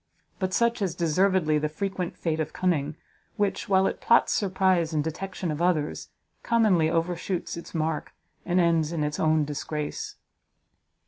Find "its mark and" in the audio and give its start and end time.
7.55-8.59